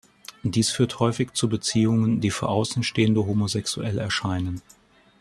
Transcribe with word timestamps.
Dies 0.41 0.71
führt 0.71 0.99
häufig 0.99 1.33
zu 1.33 1.47
Beziehungen, 1.47 2.21
die 2.21 2.31
für 2.31 2.49
Außenstehende 2.49 3.27
homosexuell 3.27 3.99
erscheinen. 3.99 4.63